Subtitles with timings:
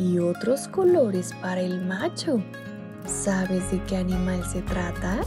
[0.00, 2.42] y otros colores para el macho.
[3.06, 5.20] ¿Sabes de qué animal se trata?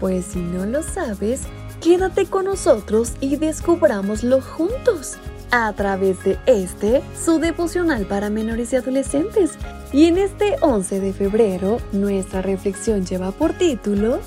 [0.00, 1.42] Pues si no lo sabes,
[1.80, 5.18] quédate con nosotros y descubrámoslo juntos
[5.52, 9.52] a través de este, su devocional para menores y adolescentes.
[9.92, 14.20] Y en este 11 de febrero, nuestra reflexión lleva por título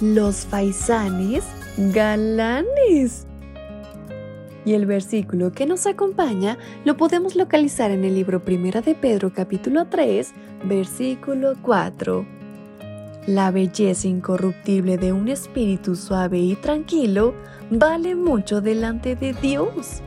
[0.00, 1.44] Los faisanes
[1.76, 3.26] galanes.
[4.64, 9.32] Y el versículo que nos acompaña lo podemos localizar en el libro Primera de Pedro
[9.34, 10.32] capítulo 3,
[10.64, 12.24] versículo 4.
[13.26, 17.34] La belleza incorruptible de un espíritu suave y tranquilo
[17.70, 20.02] vale mucho delante de Dios.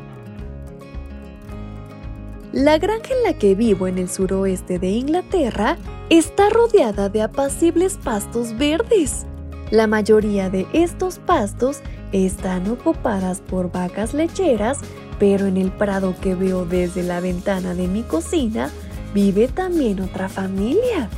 [2.52, 5.78] La granja en la que vivo en el suroeste de Inglaterra
[6.10, 9.26] está rodeada de apacibles pastos verdes.
[9.72, 11.80] La mayoría de estos pastos
[12.12, 14.80] están ocupadas por vacas lecheras,
[15.20, 18.70] pero en el prado que veo desde la ventana de mi cocina
[19.14, 21.10] vive también otra familia.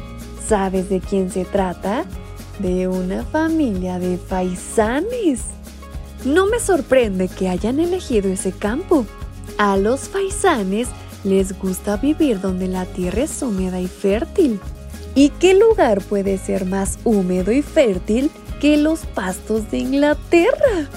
[0.48, 2.06] ¿Sabes de quién se trata?
[2.60, 5.42] De una familia de faisanes.
[6.24, 9.06] No me sorprende que hayan elegido ese campo.
[9.58, 10.88] A los faisanes
[11.24, 14.60] les gusta vivir donde la tierra es húmeda y fértil.
[15.18, 18.30] ¿Y qué lugar puede ser más húmedo y fértil
[18.62, 20.88] que los pastos de Inglaterra.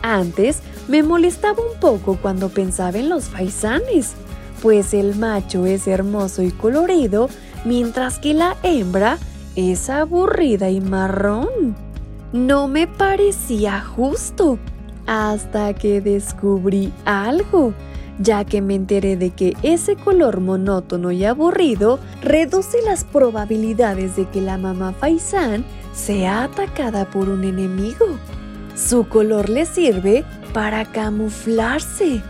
[0.00, 4.14] Antes me molestaba un poco cuando pensaba en los faisanes,
[4.62, 7.28] pues el macho es hermoso y colorido,
[7.66, 9.18] mientras que la hembra
[9.54, 11.76] es aburrida y marrón.
[12.32, 14.58] No me parecía justo
[15.06, 17.74] hasta que descubrí algo,
[18.18, 24.26] ya que me enteré de que ese color monótono y aburrido reduce las probabilidades de
[24.28, 28.06] que la mamá faisán sea atacada por un enemigo.
[28.74, 32.22] Su color le sirve para camuflarse.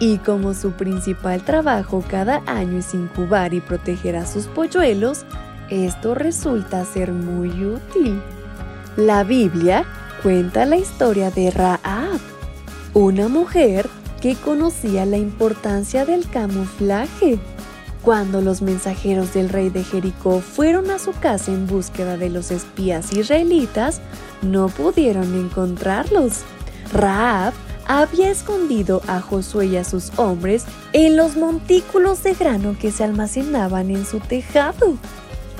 [0.00, 5.24] Y como su principal trabajo cada año es incubar y proteger a sus polluelos,
[5.70, 8.20] esto resulta ser muy útil.
[8.96, 9.84] La Biblia
[10.22, 12.20] cuenta la historia de Raab,
[12.94, 13.88] una mujer
[14.20, 17.38] que conocía la importancia del camuflaje.
[18.02, 22.50] Cuando los mensajeros del rey de Jericó fueron a su casa en búsqueda de los
[22.50, 24.00] espías israelitas,
[24.42, 26.42] no pudieron encontrarlos.
[26.92, 27.52] Raab
[27.86, 33.04] había escondido a Josué y a sus hombres en los montículos de grano que se
[33.04, 34.96] almacenaban en su tejado.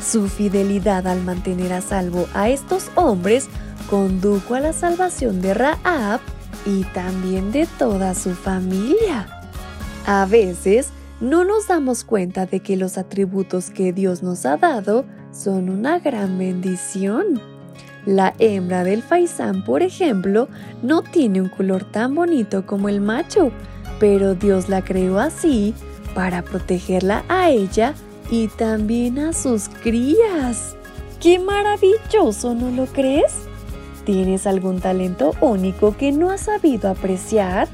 [0.05, 3.49] Su fidelidad al mantener a salvo a estos hombres
[3.89, 6.21] condujo a la salvación de Raab
[6.65, 9.27] y también de toda su familia.
[10.07, 10.91] A veces
[11.21, 15.99] no nos damos cuenta de que los atributos que Dios nos ha dado son una
[15.99, 17.41] gran bendición.
[18.05, 20.49] La hembra del faisán, por ejemplo,
[20.83, 23.51] no tiene un color tan bonito como el macho,
[23.99, 25.75] pero Dios la creó así
[26.15, 27.95] para protegerla a ella
[28.31, 30.77] y también a sus crías.
[31.21, 33.35] ¡Qué maravilloso, ¿no lo crees?
[34.07, 37.67] ¿Tienes algún talento único que no has sabido apreciar?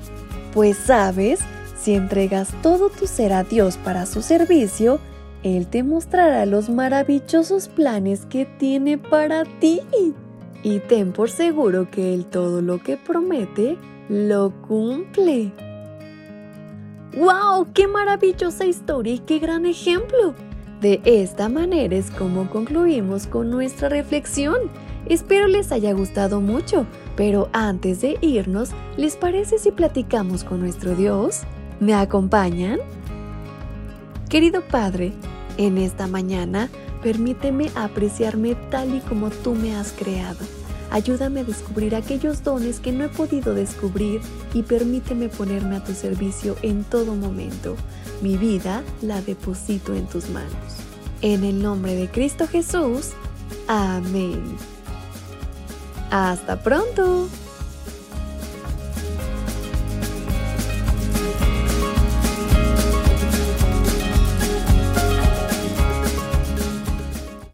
[0.55, 1.41] Pues sabes,
[1.79, 4.99] si entregas todo tu ser a Dios para su servicio,
[5.43, 9.83] Él te mostrará los maravillosos planes que tiene para ti.
[10.63, 13.77] Y ten por seguro que Él todo lo que promete,
[14.09, 15.53] lo cumple.
[17.15, 17.75] ¡Wow!
[17.75, 20.35] ¡Qué maravillosa historia y qué gran ejemplo!
[20.81, 24.57] De esta manera es como concluimos con nuestra reflexión.
[25.07, 26.87] Espero les haya gustado mucho,
[27.17, 31.41] pero antes de irnos, ¿les parece si platicamos con nuestro Dios?
[31.81, 32.79] ¿Me acompañan?
[34.29, 35.13] Querido Padre,
[35.59, 36.71] en esta mañana
[37.03, 40.39] permíteme apreciarme tal y como tú me has creado.
[40.91, 44.21] Ayúdame a descubrir aquellos dones que no he podido descubrir
[44.53, 47.77] y permíteme ponerme a tu servicio en todo momento.
[48.21, 50.53] Mi vida la deposito en tus manos.
[51.23, 53.13] En el nombre de Cristo Jesús.
[53.69, 54.43] Amén.
[56.13, 57.27] Hasta pronto.